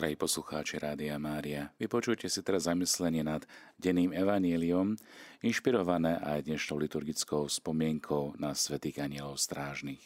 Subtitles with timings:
[0.00, 3.44] Drahí poslucháči Rádia Mária, vypočujte si teraz zamyslenie nad
[3.76, 4.96] denným evaníliom,
[5.44, 10.00] inšpirované aj dnešnou liturgickou spomienkou na svätých anielov strážnych.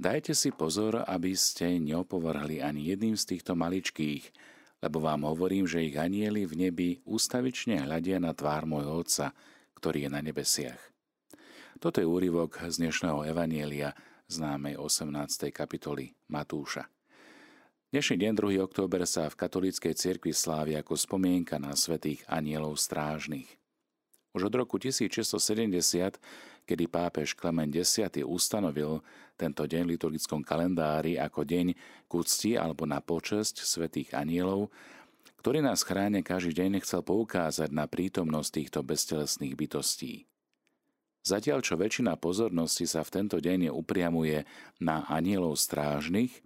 [0.00, 4.32] Dajte si pozor, aby ste neopovrhli ani jedným z týchto maličkých,
[4.80, 9.36] lebo vám hovorím, že ich anieli v nebi ústavične hľadia na tvár môjho Otca,
[9.76, 10.80] ktorý je na nebesiach.
[11.76, 13.92] Toto je úryvok z dnešného evanielia
[14.32, 15.52] známej 18.
[15.52, 16.88] kapitoly Matúša.
[17.92, 18.64] Dnešný deň 2.
[18.64, 23.44] október sa v katolíckej cirkvi slávi ako spomienka na svetých anielov strážnych.
[24.32, 26.16] Už od roku 1670,
[26.64, 29.04] kedy pápež Klement X ustanovil
[29.36, 31.66] tento deň v liturgickom kalendári ako deň
[32.08, 34.72] k úcti alebo na počesť svetých anielov,
[35.44, 40.24] ktorý nás chráne každý deň chcel poukázať na prítomnosť týchto beztelesných bytostí.
[41.28, 44.48] Zatiaľ, čo väčšina pozornosti sa v tento deň upriamuje
[44.80, 46.40] na anielov strážnych,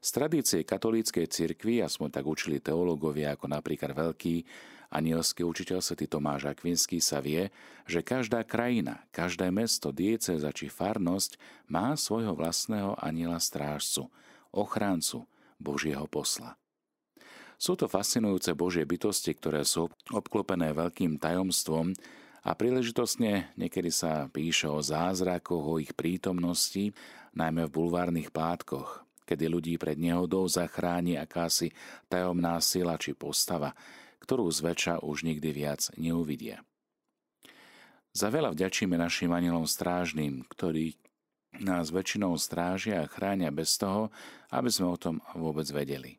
[0.00, 4.48] z tradície katolíckej cirkvi, aspoň tak učili teológovia ako napríklad veľký
[4.90, 7.52] anielský učiteľ svätý Tomáš Akvinský sa vie,
[7.86, 11.38] že každá krajina, každé mesto, dieceza či farnosť
[11.70, 14.10] má svojho vlastného aniela strážcu,
[14.50, 15.28] ochráncu
[15.60, 16.58] Božieho posla.
[17.60, 21.92] Sú to fascinujúce Božie bytosti, ktoré sú obklopené veľkým tajomstvom
[22.40, 26.96] a príležitostne niekedy sa píše o zázrakoch, o ich prítomnosti,
[27.36, 31.70] najmä v bulvárnych plátkoch, kedy ľudí pred nehodou zachráni akási
[32.10, 33.70] tajomná sila či postava,
[34.18, 36.66] ktorú zväčša už nikdy viac neuvidia.
[38.10, 40.98] Za veľa vďačíme našim anielom strážnym, ktorí
[41.62, 44.10] nás väčšinou strážia a chránia bez toho,
[44.50, 46.18] aby sme o tom vôbec vedeli.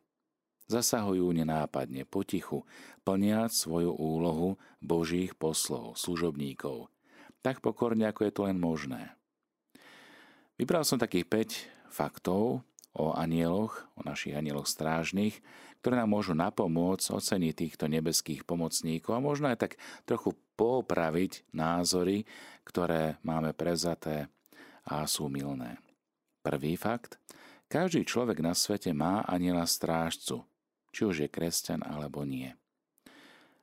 [0.72, 2.64] Zasahujú nenápadne, potichu,
[3.04, 6.88] plniac svoju úlohu Božích poslov, služobníkov,
[7.44, 9.12] tak pokorne, ako je to len možné.
[10.56, 15.40] Vybral som takých 5 faktov, o anieloch, o našich anieloch strážnych,
[15.80, 19.72] ktoré nám môžu napomôcť oceniť týchto nebeských pomocníkov a možno aj tak
[20.04, 22.28] trochu popraviť názory,
[22.62, 24.28] ktoré máme prezaté
[24.84, 25.80] a sú milné.
[26.44, 27.18] Prvý fakt.
[27.72, 30.44] Každý človek na svete má aniela strážcu,
[30.92, 32.52] či už je kresťan alebo nie.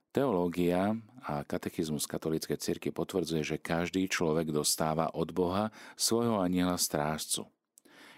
[0.09, 7.46] Teológia a katechizmus katolíckej cirky potvrdzuje, že každý človek dostáva od Boha svojho aniela strážcu–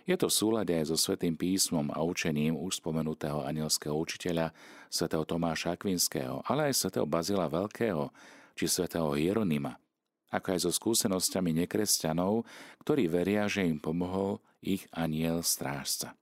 [0.09, 4.49] je to v súlade aj so Svetým písmom a učením už spomenutého anielského učiteľa
[4.89, 8.09] svätého Tomáša Akvinského, ale aj svätého Bazila Veľkého
[8.57, 9.77] či svätého Hieronima,
[10.33, 12.49] ako aj so skúsenosťami nekresťanov,
[12.81, 16.17] ktorí veria, že im pomohol ich aniel strážca.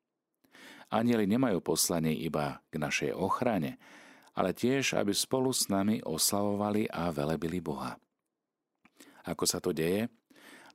[0.91, 3.79] Anieli nemajú poslanie iba k našej ochrane,
[4.35, 7.95] ale tiež, aby spolu s nami oslavovali a velebili Boha.
[9.23, 10.11] Ako sa to deje?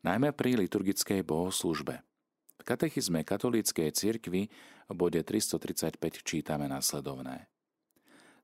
[0.04, 2.00] Najmä pri liturgickej bohoslužbe–
[2.58, 4.48] v katechizme katolíckej cirkvi
[4.88, 7.48] v bode 335 čítame nasledovné.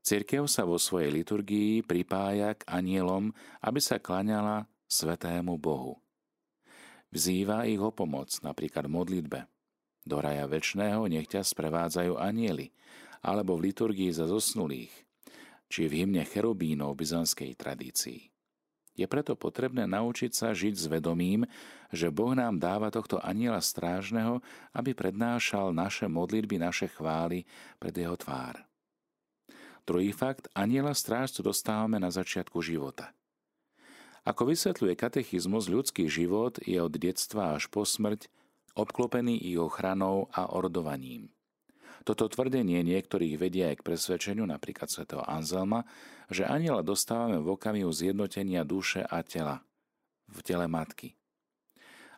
[0.01, 6.01] Cirkev sa vo svojej liturgii pripája k anielom, aby sa klaňala svetému Bohu.
[7.13, 9.45] Vzýva ich o pomoc, napríklad modlitbe.
[10.01, 12.73] Do raja väčšného nech ťa sprevádzajú anieli,
[13.21, 14.95] alebo v liturgii za zosnulých,
[15.69, 18.33] či v hymne cherubínov byzantskej tradícii.
[19.01, 21.49] Je preto potrebné naučiť sa žiť s vedomím,
[21.89, 24.45] že Boh nám dáva tohto aniela strážneho,
[24.77, 27.49] aby prednášal naše modlitby, naše chvály
[27.81, 28.61] pred jeho tvár.
[29.89, 33.17] Druhý fakt, aniela strážcu dostávame na začiatku života.
[34.29, 38.29] Ako vysvetľuje katechizmus, ľudský život je od detstva až po smrť
[38.77, 41.33] obklopený ich ochranou a ordovaním.
[42.01, 45.85] Toto tvrdenie niektorých vedia aj k presvedčeniu, napríklad svätého Anzelma,
[46.33, 49.61] že aniela dostávame v okamihu zjednotenia duše a tela
[50.31, 51.19] v tele matky.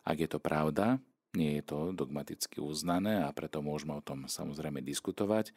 [0.05, 1.01] Ak je to pravda,
[1.33, 5.49] nie je to dogmaticky uznané a preto môžeme o tom samozrejme diskutovať,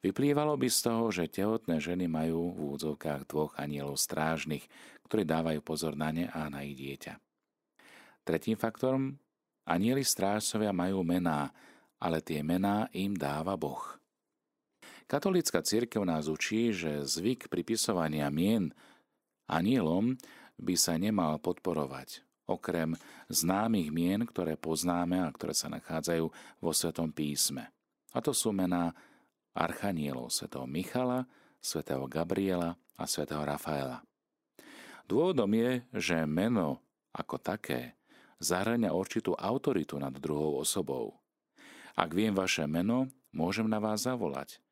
[0.00, 4.64] vyplývalo by z toho, že tehotné ženy majú v údzovkách dvoch anielov strážnych,
[5.04, 7.20] ktorí dávajú pozor na ne a na ich dieťa.
[8.24, 9.20] Tretím faktorom,
[9.68, 11.52] anieli strážcovia majú mená,
[11.98, 13.98] ale tie mená im dáva Boh.
[15.08, 18.70] Katolícka církev nás učí, že zvyk pripisovania mien
[19.48, 20.20] anielom
[20.60, 22.92] by sa nemal podporovať, okrem
[23.32, 26.28] známych mien, ktoré poznáme a ktoré sa nachádzajú
[26.60, 27.72] vo Svetom písme.
[28.12, 28.92] A to sú mená
[29.56, 31.24] archanielov svätého Michala,
[31.58, 34.04] svätého Gabriela a svätého Rafaela.
[35.08, 36.84] Dôvodom je, že meno
[37.16, 37.96] ako také
[38.38, 41.16] zahrania určitú autoritu nad druhou osobou.
[41.98, 44.62] Ak viem vaše meno, môžem na vás zavolať.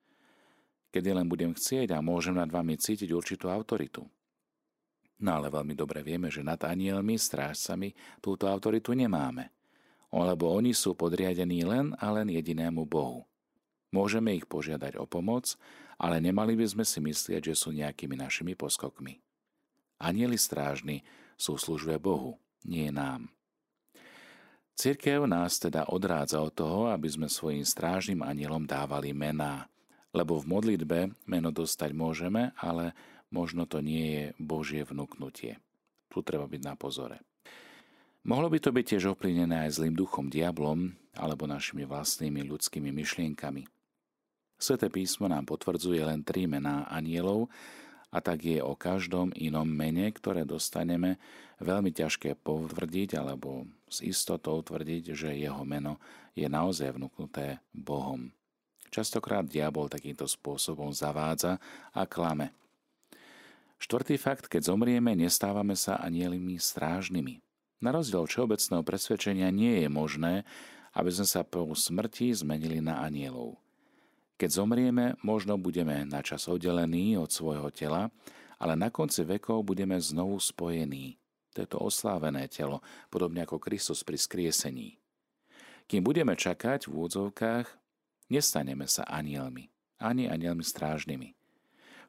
[0.95, 4.07] Kedy len budem chcieť a môžem nad vami cítiť určitú autoritu.
[5.19, 7.91] No ale veľmi dobre vieme, že nad anielmi, strážcami
[8.23, 9.51] túto autoritu nemáme,
[10.15, 13.27] lebo oni sú podriadení len a len jedinému Bohu.
[13.91, 15.59] Môžeme ich požiadať o pomoc,
[15.99, 19.19] ale nemali by sme si myslieť, že sú nejakými našimi poskokmi.
[19.99, 21.03] Anieli strážni
[21.35, 23.36] sú službe Bohu, nie nám.
[24.77, 29.73] Cirkev nás teda odrádza od toho, aby sme svojim strážnym anielom dávali mená,
[30.13, 32.93] lebo v modlitbe meno dostať môžeme, ale
[33.33, 35.57] možno to nie je Božie vnúknutie.
[36.13, 37.25] Tu treba byť na pozore.
[38.29, 43.65] Mohlo by to byť tiež ovplyvnené aj zlým duchom, diablom alebo našimi vlastnými ľudskými myšlienkami.
[44.61, 47.49] Sveté písmo nám potvrdzuje len tri mená anielov
[48.17, 51.21] a tak je o každom inom mene, ktoré dostaneme,
[51.61, 56.01] veľmi ťažké potvrdiť alebo s istotou tvrdiť, že jeho meno
[56.33, 58.33] je naozaj vnúknuté Bohom.
[58.89, 61.61] Častokrát diabol takýmto spôsobom zavádza
[61.93, 62.57] a klame.
[63.77, 67.45] Štvrtý fakt, keď zomrieme, nestávame sa anielimi strážnymi.
[67.85, 70.49] Na rozdiel všeobecného presvedčenia nie je možné,
[70.97, 73.61] aby sme sa po smrti zmenili na anielov.
[74.37, 78.13] Keď zomrieme, možno budeme načas oddelení od svojho tela,
[78.61, 81.17] ale na konci vekov budeme znovu spojení.
[81.57, 85.01] To je to oslávené telo, podobne ako Kristus pri skriesení.
[85.89, 87.67] Kým budeme čakať v úvodzovkách,
[88.29, 91.33] nestaneme sa anielmi, ani anielmi strážnymi.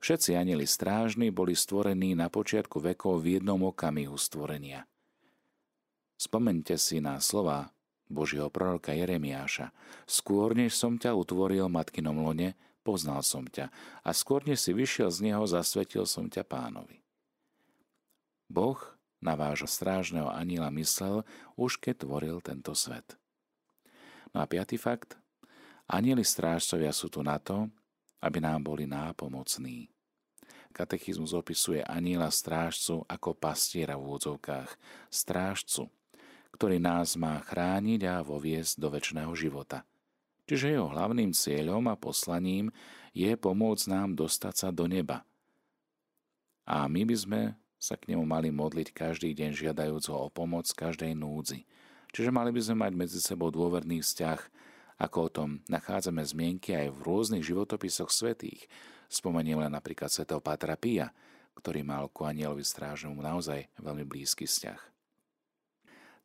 [0.03, 4.83] Všetci anieli strážni boli stvorení na počiatku vekov v jednom okamihu stvorenia–
[6.17, 7.69] Spomente si na slova
[8.07, 9.71] Božieho proroka Jeremiáša.
[10.07, 12.55] Skôr, než som ťa utvoril matkinom lone,
[12.87, 13.67] poznal som ťa
[14.03, 17.03] a skôr, než si vyšiel z neho, zasvetil som ťa pánovi.
[18.47, 18.79] Boh
[19.19, 21.27] na vášho strážneho aniela myslel,
[21.59, 23.19] už keď tvoril tento svet.
[24.31, 25.19] No a piatý fakt.
[25.87, 27.71] Anieli strážcovia sú tu na to,
[28.23, 29.87] aby nám boli nápomocní.
[30.75, 34.77] Katechizmus opisuje aniela strážcu ako pastiera v úvodzovkách,
[35.09, 35.89] strážcu,
[36.55, 39.83] ktorý nás má chrániť a voviesť do väčšného života.
[40.47, 42.71] Čiže jeho hlavným cieľom a poslaním
[43.11, 45.27] je pomôcť nám dostať sa do neba.
[46.63, 47.41] A my by sme
[47.77, 51.63] sa k nemu mali modliť každý deň žiadajúc ho o pomoc každej núdzi.
[52.11, 54.39] Čiže mali by sme mať medzi sebou dôverný vzťah,
[54.97, 58.65] ako o tom nachádzame zmienky aj v rôznych životopisoch svetých.
[59.07, 61.13] Spomeniem len napríklad svetého Patra Pia,
[61.59, 64.96] ktorý mal ku anielovi strážnemu naozaj veľmi blízky vzťah.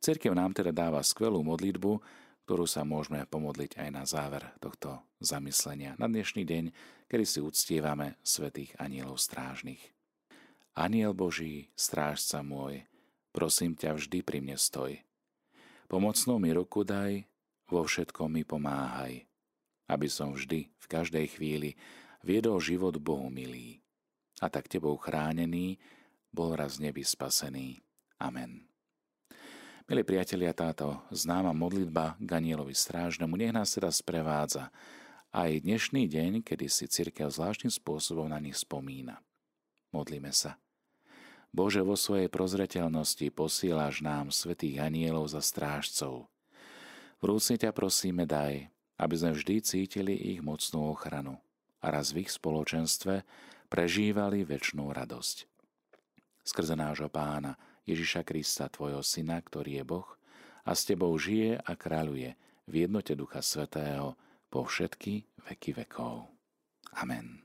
[0.03, 2.03] Cirkev nám teda dáva skvelú modlitbu,
[2.43, 6.75] ktorú sa môžeme pomodliť aj na záver tohto zamyslenia na dnešný deň,
[7.07, 9.79] kedy si uctievame svetých anielov strážnych.
[10.75, 12.83] Aniel Boží, strážca môj,
[13.31, 14.99] prosím ťa vždy pri mne stoj.
[15.87, 17.23] Pomocnú mi ruku daj,
[17.71, 19.23] vo všetkom mi pomáhaj,
[19.87, 21.79] aby som vždy, v každej chvíli,
[22.27, 23.79] viedol život Bohu milý.
[24.43, 25.79] A tak tebou chránený,
[26.27, 27.79] bol raz neby spasený.
[28.19, 28.72] Amen.
[29.83, 34.71] Milí priatelia, táto známa modlitba k anielovi strážnemu nech nás teda sprevádza
[35.35, 39.19] aj dnešný deň, kedy si církev zvláštnym spôsobom na nich spomína.
[39.91, 40.55] Modlíme sa.
[41.51, 46.31] Bože, vo svojej prozreteľnosti posíláš nám svetých anielov za strážcov.
[47.19, 51.43] Vrúcne ťa prosíme daj, aby sme vždy cítili ich mocnú ochranu
[51.83, 53.27] a raz v ich spoločenstve
[53.67, 55.43] prežívali väčšnú radosť.
[56.47, 60.09] Skrze nášho pána, Ježiša Krista, tvojho syna, ktorý je Boh
[60.63, 62.35] a s tebou žije a kráľuje
[62.67, 64.15] v jednote Ducha Svetého
[64.47, 66.31] po všetky veky vekov.
[66.95, 67.43] Amen.